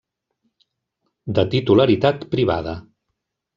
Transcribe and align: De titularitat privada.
De 1.41 1.45
titularitat 1.53 2.27
privada. 2.35 2.77